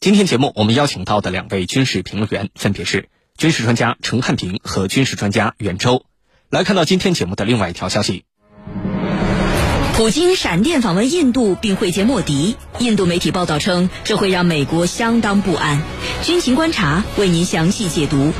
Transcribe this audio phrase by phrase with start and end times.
[0.00, 6.06] 今天节目我们邀请到的两位军事评论员分别是军事专家陈汉平和军事专家袁周。
[6.48, 8.24] 来看到今天节目的另外一条消息。
[9.92, 15.82] 普京闪电访问印度并会见莫迪，印度媒体报道称，这会让美国相当不安。
[16.22, 18.32] 军情观察为您详细解读。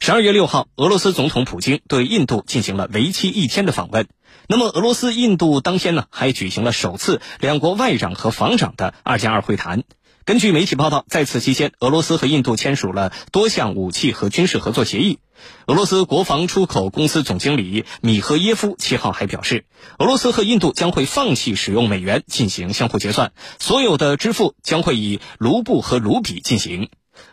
[0.00, 4.06] 十二月六号，俄罗斯总统普京对印度进行了为期一天的访问。
[4.46, 9.82] 那么，俄罗斯印度当天呢，还举行了首次两国外长和防长的二加二会谈。
[10.24, 15.18] 根据媒体报道，在此期间，俄罗斯和印度签署了多项武器和军事合作协议。
[15.66, 19.64] 俄罗斯国防出口公司总经理米赫耶夫七号还表示，
[19.98, 26.88] 俄罗斯和印度将会放弃使用美元进行相互结算，所有的支付将会以卢布和卢比进行。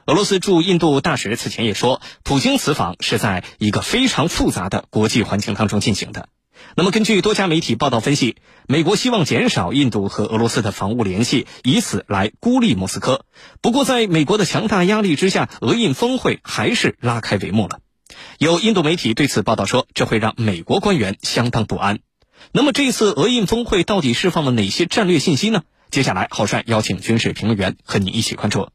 [0.06, 6.30] 俄罗斯驻印度大使此前也说，普京此访是在一个非常复杂的国际环境当中进行的。
[6.76, 13.26] 那么，根据多家媒体报道分析，美国希望减少印度和俄罗斯的防务联系，以此来孤立莫斯科。
[13.62, 17.80] 不过，在美国的强大压力之下，俄印峰会还是拉开帷幕了。
[18.40, 22.00] 有印度媒体对此报道说，这会让美国官员相当不安。
[22.52, 25.64] 那么，这次俄印峰会到底释放了哪些战略信息呢？
[25.92, 28.70] 接下来，郝帅邀请军事评论员和你一起关注。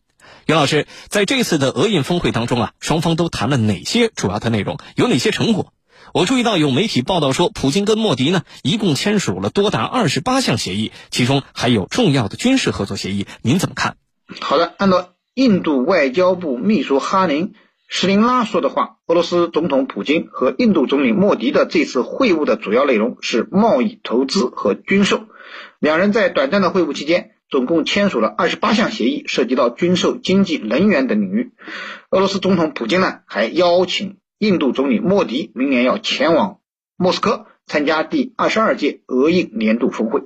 [0.47, 4.79] 袁老师，在这次的俄印峰会当中啊，双方都谈了哪些主要的内容？
[4.97, 5.73] 有哪些成果？
[6.13, 13.27] 我注意到有媒体报道说，普京跟莫迪呢一共签署了多达二十八项协议，其中还有重要的军事合作协议。
[13.43, 13.97] 您怎么看？
[14.41, 17.55] 好的，按照印度外交部秘书哈林
[17.89, 25.27] 施林拉说的话，俄罗斯总统普京和印度总理莫迪的这次会晤的主要内容是贸易、投资和军售。
[25.79, 31.53] 两人在短暂的会晤期间，总共签署了二十八项协议，涉及到军售、经济、能源等领域。
[32.11, 34.17] 俄罗斯总统普京呢，还邀请。
[34.39, 36.61] 印度总理莫迪明年要前往
[36.97, 40.23] 莫斯科参加第二十二届俄印年度峰会，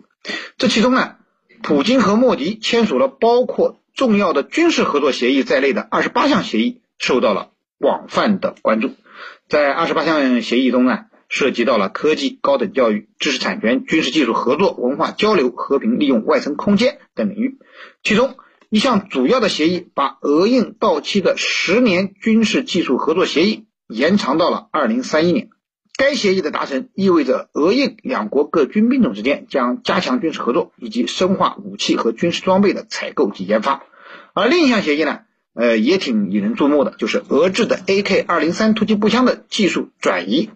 [0.57, 1.17] 这其中呢，
[1.65, 8.93] 普京和莫迪签署了包括重要的军事合作协议在内的二十八项协议，受到了广泛的关注。
[9.49, 17.59] 在二十八项协议中呢，涉及到了科技、高等教育、知识产权、军事技术合作、文化交流、和平利用外层空间等领域。
[18.05, 18.37] 其中
[18.71, 23.67] 一项主要的协议，把俄印到期的十年军事技术合作协议。
[23.89, 25.49] 延长到了二零三一年。
[25.97, 33.83] 该协议的达成意味着俄印两国各军兵种之间将加强军事合作，以及深化武器和军事装备的采购及研发。
[34.35, 35.23] 而另一项协议呢，
[35.53, 40.51] 呃，也挺引人注目的，就是俄制的 AK 二零三突击步枪的技术转移，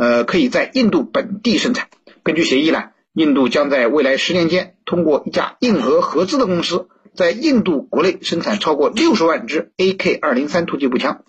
[0.00, 1.88] 呃，可以在印度本地生产。
[2.22, 11.22] 根据协议呢，印度将在未来十年间通过一家印俄合资的公司，在印度国内生产超过六十万支 AK 二零三突击步枪。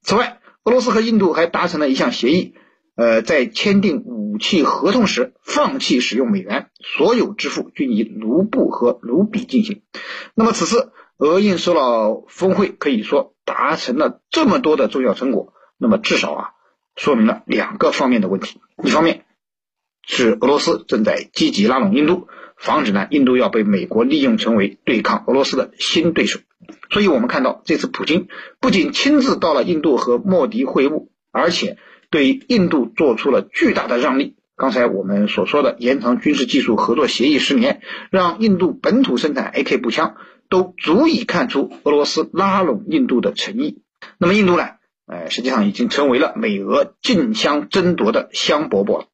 [0.00, 2.54] 此外，俄罗斯和印度还达成了一项协议，
[2.96, 9.82] 呃，在签订武器合同时放弃使用美元，所有支付均以卢布和卢比进行。
[10.34, 16.48] 那么此次俄印首脑峰会可以说达成了这么多的重要成果，那么至少啊，
[16.96, 19.24] 说明了两个方面的问题：一方面
[20.06, 26.40] 是俄罗斯正在积极拉拢印度，防止呢印度要被美国利用成为对抗俄罗斯的新对手。
[26.90, 28.28] 所以，我们看到这次普京
[28.60, 31.76] 不仅亲自到了印度和莫迪会晤，而且
[32.10, 34.36] 对印度做出了巨大的让利。
[34.56, 40.14] 刚才我们所说的延长军事技术合作协议十年，让印度本土生产 AK 步枪，
[40.48, 43.82] 都足以看出俄罗斯拉拢印度的诚意。
[44.16, 44.68] 那么，印度呢？
[45.06, 49.06] 呃，实际上已经成为了美俄竞相争夺的香饽饽了。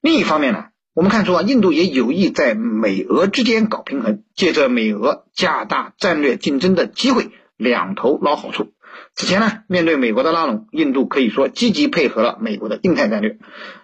[0.00, 0.66] 另一方面呢？
[0.94, 8.72] 我们看出啊，印度也有意在美俄之间搞平衡，借着美俄加大战略竞争的机会，两头捞好处。
[9.14, 13.38] 此前呢，面对美国的拉拢，印度可以说积极配合了美国的印太战略，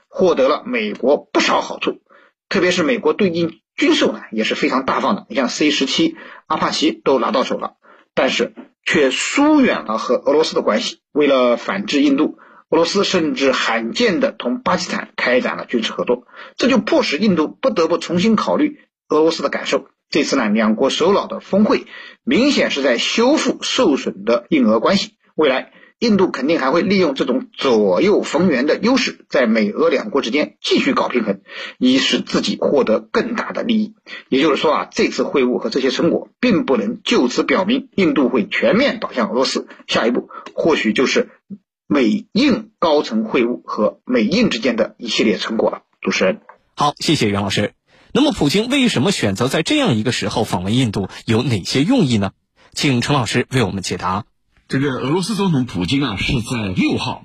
[0.09, 2.03] 获得了美国不少好处。
[2.51, 6.17] 特别是美国对印军售呢也是非常大方的，你像 C 十七、
[6.47, 7.77] 阿帕奇都拿到手了，
[8.15, 8.53] 但是
[8.89, 11.01] 却疏远了和俄罗斯的关系。
[11.13, 12.39] 为了反制印度。
[12.71, 16.27] 俄罗斯甚至罕见的同巴基斯坦开展了军事合作，
[16.59, 18.77] 这就迫使印度不得不重新考虑
[19.09, 19.87] 俄罗斯的感受。
[20.11, 21.87] 这次呢，两国首脑的峰会
[22.25, 25.15] 明显是在修复受损的印俄关系。
[25.35, 31.41] 未来，印度肯定还会利用这种左右逢源的优势，在美俄两国之间继续搞平衡，
[31.79, 33.95] 以使自己获得更大的利益。
[34.29, 39.67] 也就是说啊，这次会晤和这些成果，并不能就此表明印度会全面倒向俄罗斯。
[39.87, 41.31] 下一步或许就是。
[41.91, 45.85] 美印高层会晤和美印之间的一系列成果了。
[46.03, 46.43] 主持人，
[46.75, 47.73] 好，谢谢袁老师。
[48.13, 51.09] 那么，普京为什么选择在这样一个时候访问印度？
[51.25, 52.33] 有哪些用意呢？
[52.75, 54.27] 请陈老师为我们解答。
[54.69, 57.25] 这个俄罗斯总统普京啊，是在六号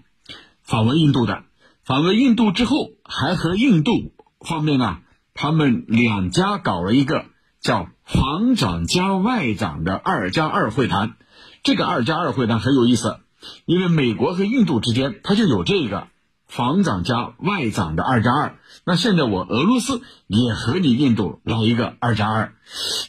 [0.62, 1.44] 访问印度的。
[1.84, 5.02] 访问印度之后，还和印度方面啊，
[5.34, 7.26] 他们两家搞了一个
[7.60, 11.18] 叫防长加外长的二加二会谈。
[11.64, 13.20] 这个二加二会谈很有意思，
[13.66, 16.08] 因为美国和印度之间它就有这个
[16.48, 18.56] 防长加外长的二加二。
[18.86, 22.56] 那现在我俄罗斯也和你印度来一个二加二，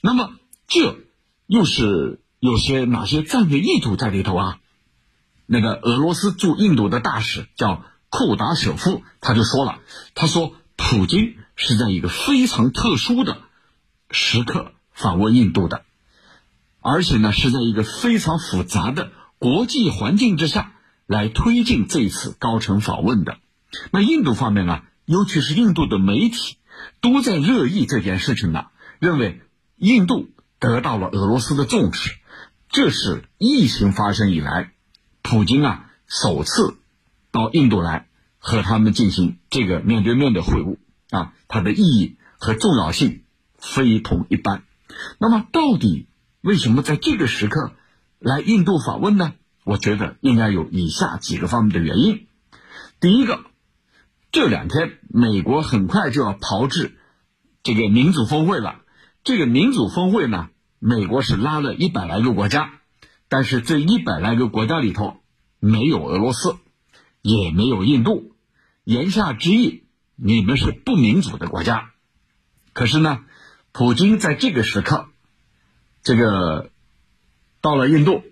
[0.02, 0.32] 那么
[0.66, 0.96] 这
[1.46, 4.58] 又是有些哪些战略意图在里头啊？
[5.46, 9.78] 那个俄罗斯驻印度的大使叫库达舍夫，他就说了，
[10.14, 13.38] 他说普京是在一个非常特殊的
[14.10, 15.86] 时刻访问印度的。
[16.82, 20.74] 而且呢，是在一个非常复杂的国际环境之下
[21.06, 23.38] 来推进这次高层访问的。
[23.90, 26.58] 那印度方面呢，尤其是印度的媒体
[27.00, 28.66] 都在热议这件事情呢，
[28.98, 29.40] 认为
[29.78, 32.18] 印度得到了俄罗斯的重视。
[32.74, 34.72] 这是疫情发生以来，
[35.22, 36.76] 普京啊首次
[37.30, 40.78] 到印度来和他们进行这个面对面的会晤
[41.10, 43.22] 啊，它的意义和重要性
[43.58, 44.64] 非同一般。
[45.20, 46.08] 那么到底？
[46.40, 47.74] 为什么在这个时刻
[48.18, 49.34] 来印度访问呢？
[49.62, 52.26] 我觉得应该有以下几个方面的原因。
[52.98, 53.44] 第一个，
[54.32, 56.96] 这两天美国很快就要炮制
[57.62, 58.80] 这个民主峰会了。
[59.22, 60.48] 这个民主峰会呢，
[60.86, 62.74] 美国是拉了一百来个国家，
[63.30, 65.22] 但是这一百来个国家里头
[65.58, 66.56] 没有俄罗斯，
[67.22, 68.36] 也没有印度。
[68.84, 69.84] 言下之意，
[70.14, 71.92] 你们是不民主的国家。
[72.74, 73.20] 可是呢，
[73.72, 75.08] 普京在这个时刻。
[76.02, 76.70] 这个
[77.62, 78.22] 到了印度，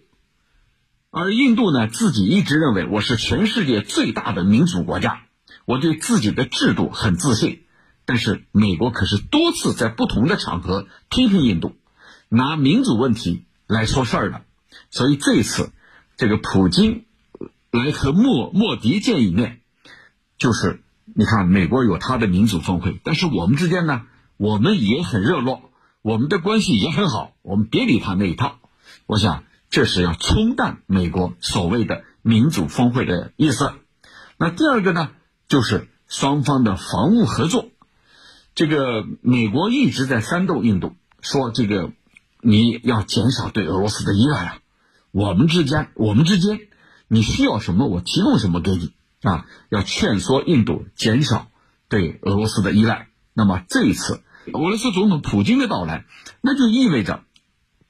[1.10, 5.22] 而印度呢，自己一直认为我是全世界最大的民主国家，
[5.64, 7.64] 我对自己的制度很自信。
[8.04, 11.76] 但是美国可是多次在不同的场合批评印度，
[12.34, 14.42] 拿民主问题来说事儿的。
[14.90, 15.70] 所以这次
[16.16, 17.04] 这个普京
[17.70, 19.60] 来和莫莫迪见一面，
[20.38, 24.06] 就是你看美国有他的民主峰会，但是我们之间呢，
[24.38, 25.70] 我们也很热络。
[26.00, 28.58] 我们的关系也很好，我们别理他那一套。
[29.06, 33.72] 我想这是要冲淡美国所谓的民主峰会的意思。
[34.38, 35.10] 那第二个呢，
[35.48, 37.68] 就是双方的防务合作。
[38.54, 41.92] 这个美国一直在煽动印度，说这个
[42.42, 44.58] 你要减少对俄罗斯的依赖啊。
[45.12, 46.60] 我们之间，我们之间，
[47.08, 48.92] 你需要什么，我提供什么给你
[49.22, 49.46] 啊。
[49.70, 51.48] 要劝说印度减少
[51.88, 53.08] 对俄罗斯的依赖。
[53.32, 54.22] 那么这一次。
[54.46, 56.04] 俄罗斯总统普京的到来，
[56.40, 57.22] 那就意味着，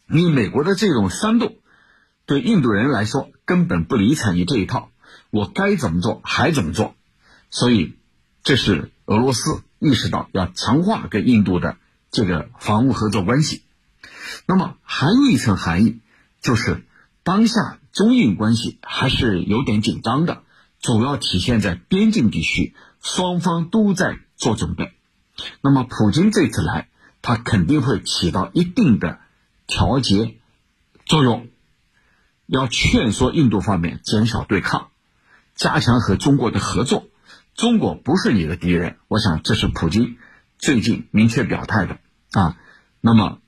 [0.07, 1.57] 你美国的这种煽动，
[2.27, 4.91] 对印度人来说根本不理睬你这一套，
[5.31, 6.95] 我该怎么做还怎么做，
[7.49, 7.95] 所以，
[8.43, 11.79] 这是俄罗斯意识到要强化跟印度的
[12.11, 13.63] 这个防务合作关系。
[14.47, 16.01] 那么还有一层含义，
[16.41, 16.85] 就是
[17.23, 20.43] 当下中印关系还是有点紧张的，
[20.81, 24.93] 主要体现在边境地区，双方都在做准备。
[25.61, 26.89] 那么，普京这次来，
[27.21, 29.19] 他肯定会起到一定的
[29.67, 30.37] 调节
[31.07, 31.49] 作用，
[32.47, 34.89] 要劝说印度方面减少对抗，
[35.55, 37.09] 加强和中国的合作。
[37.55, 40.17] 中国不是你的敌人，我想这是普京
[40.59, 41.99] 最近明确表态的
[42.31, 42.57] 啊。
[43.01, 43.41] 那么，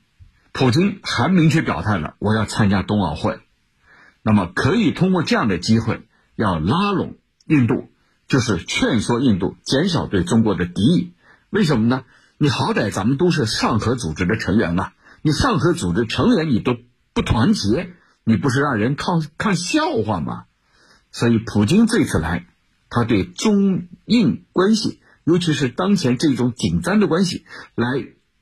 [0.57, 3.41] 普京还明确表态了，我要参加冬奥会。
[4.23, 6.07] 那么，可以通过这样的机会，
[6.37, 7.89] 要拉拢印度，
[8.29, 11.11] 就是劝说印度减少对中国的敌意。
[11.49, 12.05] 为什么呢？
[12.37, 14.93] 你好歹咱们都是上合组织的成员啊！
[15.21, 16.77] 你上合组织成员你都
[17.11, 17.91] 不团结，
[18.23, 20.45] 你不是让人看看笑话吗？
[21.11, 22.45] 所以普京这次来，
[22.89, 27.43] 他对中印关系，尤其是当前这种紧张的关系，
[27.75, 27.87] 来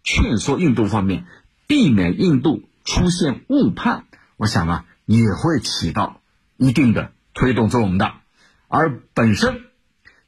[0.03, 1.25] 劝说印度方面
[1.73, 4.05] 避免印度出现误判，
[4.37, 6.21] 我想啊，也会起到
[6.55, 8.11] 一定的推动作用的。
[8.67, 9.59] 而本身，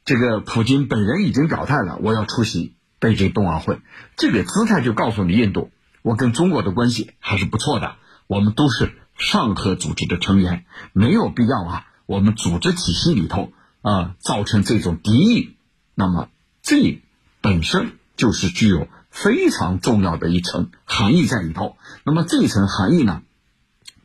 [0.04, 2.74] 这个普京本人已经表态了，我要出席。
[2.98, 3.78] 北京冬奥会，
[4.16, 5.70] 这个姿态就告诉你，印度，
[6.02, 7.94] 我跟中国的关系还是不错的。
[8.26, 15.54] 我们都是上合组织的成员，没有必要啊，我们组织体系里头啊造成这种敌意。
[15.94, 16.28] 那么
[16.60, 17.00] 这
[17.40, 21.78] 本身就是具有非常重要的一层含义在里头。
[22.04, 23.22] 那么这一层含义呢，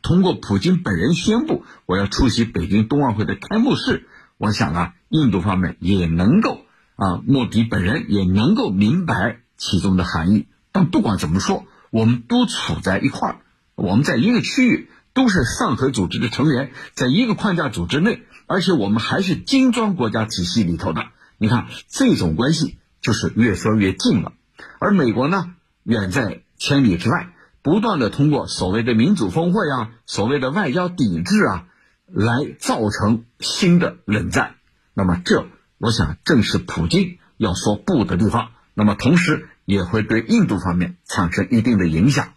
[0.00, 6.62] 通过普京本人宣布我要出席北京冬奥会的开幕式，我想啊，印度方面也能够。
[6.96, 13.36] 啊，莫迪本人也能够明白其中的含义，但不管怎么说，我们都处在一块儿，
[13.74, 21.06] 我们在一个区域，都是上合组织的成员，在一个框架组织内，而且我们还是金砖国家体系里头的。
[21.38, 24.32] 你看，这种关系就是越说越近了。
[24.78, 25.54] 而美国呢，
[25.84, 27.28] 远在千里之外，
[27.62, 31.66] 不断的通过所谓的民主峰会啊，所谓的外交抵制啊，
[32.06, 34.56] 来造成新的冷战。
[34.94, 35.46] 那么这。
[35.78, 42.34] 我想，正是普京要说不的地方，那么同时也会对印度方面产生一定的影响。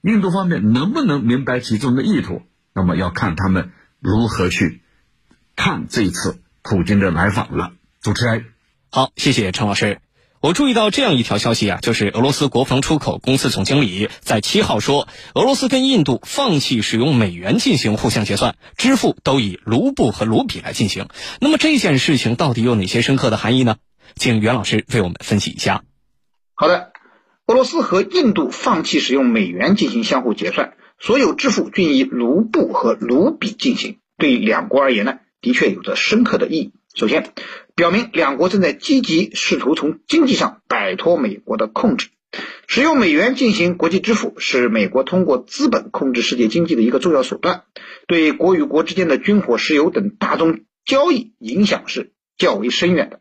[0.00, 2.40] 印度方面能不能明白其中的意图？
[2.72, 4.80] 那么要看他们如何去
[5.54, 7.72] 看这一次普京的来访了。
[8.00, 8.46] 主持人，
[8.90, 10.00] 好，谢谢陈老师。
[10.40, 21.08] 我注意到这样一条消息啊，就是俄罗斯国防出口公司总经理在七号说，俄罗斯跟印度放弃使用美元进行互相结算，支付都以卢布和卢比来进行。
[21.40, 23.78] 那么这件事情到底有哪些深刻的含义呢？
[24.14, 25.82] 请袁老师为我们分析一下。
[26.54, 26.92] 好的，
[27.46, 33.98] 俄罗斯和印度放弃使用美元进行相互结算，所有支付均以卢布和卢比进行。
[34.16, 36.72] 对两国而言呢，的确有着深刻的意义。
[36.98, 37.30] 首先，
[37.76, 42.08] 表明两国正在积极试图从经济上摆脱美国的控制。
[42.66, 47.62] 使用美元进行国际支付是美国通过资本控制世界经济的一个重要手段，
[48.08, 53.20] 对国与国之间的军火、石油等大宗交易影响是较为深远的。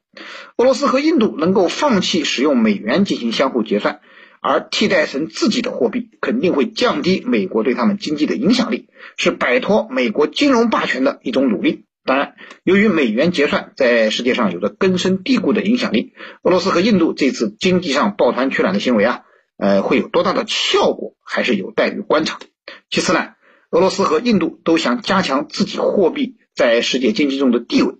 [0.55, 3.99] 俄罗斯和印度能够放弃使用美元进行相互结算，
[4.41, 11.83] 而替代成自己的货币，肯定会降低美国对他们经济的影响力，是摆脱美国金融霸权的一种努力。
[12.07, 19.23] 当然，由于美元结算在世界上有着根深蒂固的影响力，俄罗斯和印度这次经济上抱团取暖的行为啊，
[19.57, 22.39] 呃，会有多大的效果，还是有待于观察。
[22.89, 23.33] 其次呢，
[23.71, 27.95] 俄罗斯和印度都想加强自己货币在世界经济中的地位。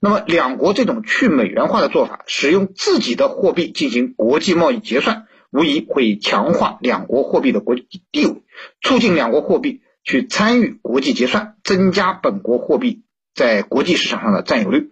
[0.00, 8.42] 那么，两国这种去美元化的做法，使用自己的货币进行国际贸易结算，无疑会强化两国货币的国际地位，
[8.82, 13.04] 促进两国货币去参与国际结算，增加本国货币。
[13.36, 14.90] 在国际市场上的占有率。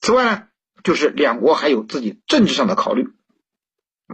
[0.00, 0.42] 此外呢，
[0.82, 3.08] 就是两国还有自己政治上的考虑。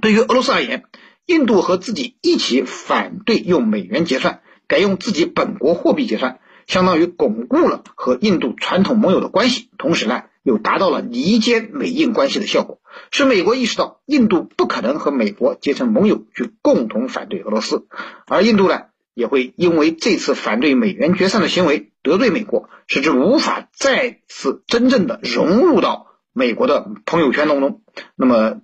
[0.02, 0.84] 对于俄罗斯而言，
[1.24, 12.80] 印度和自己一起反对用美元结算，改用自己本国货币结算，相当于巩固了和印度传统盟友的关系，同时呢，又达到了离间美印关系的效果，
[13.12, 17.86] 使美国意识到印度不可能和美国结成盟友去共同反对俄罗斯，
[18.26, 18.89] 而印度呢。
[19.14, 27.82] 也会因为这次反对美元决算的行为得罪美国，使之无法再次真正的融入到美国的朋友圈当中。
[28.16, 28.60] 那么，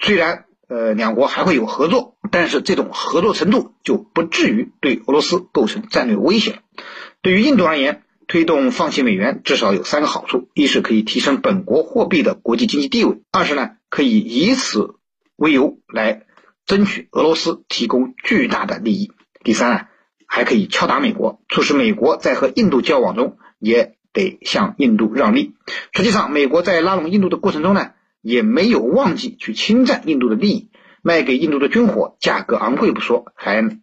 [0.00, 6.60] 虽然呃两国还会有合作，但是这种合作程度就不至于对俄罗斯构成战略威胁。
[7.22, 14.96] 对于印度而言，推动放弃美元至少有三个好处：一是可以提升本国货币的国际经济地位；二是呢可以以此
[15.36, 16.26] 为由来
[16.66, 19.10] 争取俄罗斯提供巨大的利益。
[19.44, 19.86] 第三呢，
[20.26, 25.54] 还可以敲打美国，促使美国在和印度交往中也得向印度让利。
[25.92, 30.70] 实际上，美国在拉拢印度的过程中呢，也没有忘记去侵占印度的利益，
[31.02, 33.78] 卖给印度的军火价格昂贵不说，还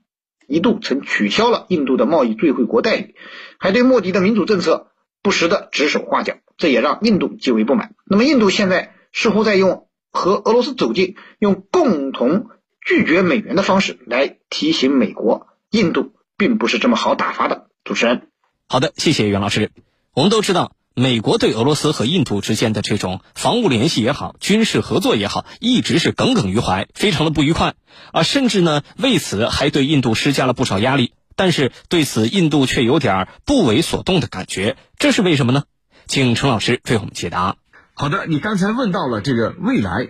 [0.48, 3.16] 一度曾取消了印度的贸易最惠国待遇，
[3.58, 4.92] 还对莫迪的民主政策
[5.24, 7.96] 不时的指手画脚，这也让印度极为不满。
[8.06, 12.50] 那么，印度现在似乎在用和俄罗斯走近，用共同。
[12.86, 17.66] 拒绝美元的方式来提醒美国，印度并不是这么好打发的。
[17.84, 18.30] 主持人，
[18.68, 19.72] 好的，谢谢袁老师。
[20.14, 27.74] 我们都知道，美国对俄罗斯和印度之间的这种防务联系也好，军事合作也好，一直是耿耿于怀，非常的不愉快
[28.14, 31.14] 啊，甚至呢为此还对印度施加了不少压力。
[31.36, 35.64] 但是对此，印度却有点不为所动的感觉，这是为什么呢？
[36.06, 37.58] 请陈老师为我们解答。
[37.96, 40.08] 好的，你刚才问到了这个未来，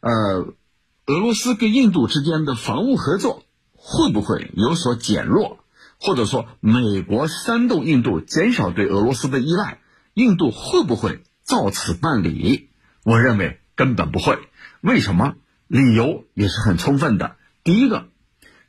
[0.00, 0.54] 呃。
[1.08, 5.58] 俄罗斯跟印度之间的防务合作会不会有所减弱，
[5.98, 9.78] 或者说美国煽动印度减少对俄罗斯的依赖，
[10.12, 12.68] 印度会不会照此办理？
[13.04, 14.38] 我认为根本不会。
[14.82, 15.32] 为什么？
[15.66, 17.36] 理由也是很充分的。
[17.64, 18.08] 第一个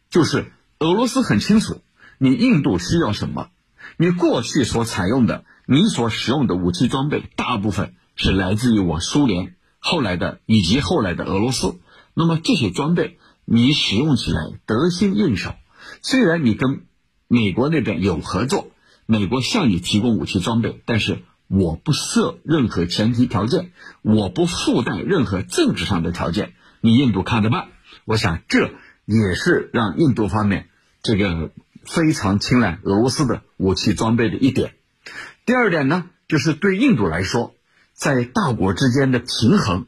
[0.09, 1.81] 就是俄罗斯很清楚
[2.19, 3.49] 你印度需要什么，
[3.97, 11.75] 你过去所采用的、你所使用的武器装备，大部分是来自于我苏联后来的以及后来的俄罗斯。
[12.19, 15.55] 那么这些装备你使用起来得心应手，
[16.01, 16.81] 虽然你跟
[17.29, 18.71] 美国那边有合作，
[19.05, 23.71] 美国向你提供武器装备，但是我不设任何前提条件，
[24.01, 27.69] 我不附带任何政治上的条件，你印度看着办。
[28.03, 28.69] 我想这
[29.05, 30.67] 也是让印度方面
[31.01, 31.51] 这个
[31.85, 34.73] 非常青睐俄罗斯的武器装备的一点。
[35.45, 37.55] 第二点呢，就是对印度来说，
[37.93, 39.85] 在大国之间的平衡。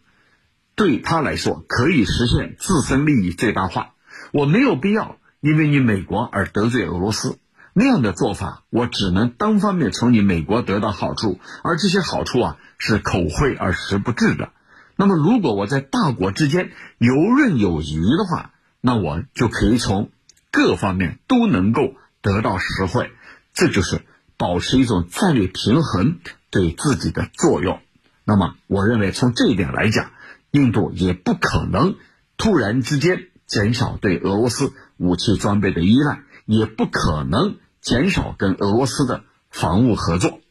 [0.75, 3.94] 对他来说，可以实现自身利益最大化。
[4.32, 7.38] 我没有必要因为你美国而得罪俄罗斯，
[7.74, 14.50] 那样的做法，我只能单方面从你美国得到好处，而这些好处啊是口惠而实不至的。
[14.96, 20.10] 那么，如果我在大国之间游刃有余的话，那我就可以从
[20.51, 23.12] 各方面都能够得到实惠。
[23.54, 24.01] 这就是
[24.38, 27.80] 保持一种战略平衡对自己的作用。
[28.24, 30.12] 那么，我认为从这一点来讲。
[30.51, 31.96] 印度也不可能
[32.38, 40.41] 突然之间减少对俄罗斯武器装备的依赖，也不可能减少跟俄罗斯的防务合作。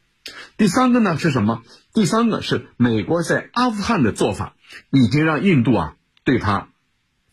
[0.57, 1.63] 第三个呢是什么？
[1.93, 4.53] 第三个是美国在阿富汗的做法，
[4.91, 6.69] 已经让印度啊对他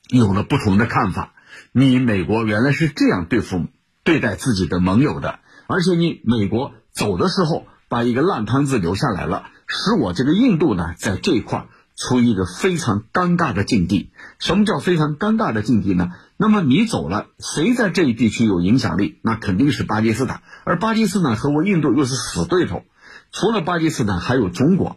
[0.09, 1.35] 有了不同的看法。
[1.73, 3.67] 你美国原来是这样对付
[4.05, 11.67] 对待自己的盟友的，而且你美国走的时候把一个烂摊子留下来了，使我这个印度呢在这一块
[11.99, 14.11] 处于一个非常尴尬的境地。
[14.39, 16.13] 什么叫非常尴尬的境地呢？
[16.37, 19.19] 那么你走了，谁在这一地区有影响力？
[19.23, 22.85] 那肯定是巴基斯坦，而巴基斯坦和我印度又是死对头。
[23.33, 24.97] 除了巴基斯坦，还有中国，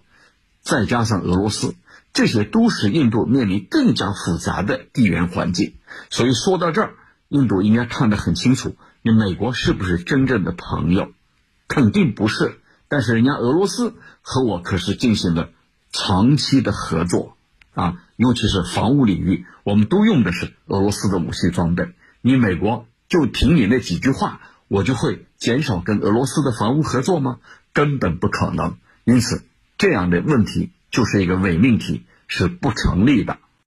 [0.61, 1.73] 再加上俄罗斯，
[2.13, 5.73] 这些都使印度面临更加复杂的地缘环境。
[6.11, 6.93] 所以说到这儿，
[7.29, 11.11] 印度应该看得很清楚：你美国是不是真正的朋友？
[11.67, 12.59] 肯定不是。
[12.87, 15.49] 但是人家俄罗斯和我可是进行了
[15.91, 17.37] 长期的合作
[17.73, 21.93] 啊，尤其是防务领域，我们都用的是俄罗斯的武器装备。
[22.21, 27.39] 你美国就凭你那几句话，我就会减少跟俄罗斯的防务合作吗？
[27.73, 29.43] 根本不可能，因此
[29.77, 33.37] 这样的问题就是一个伪命题，是不成立的。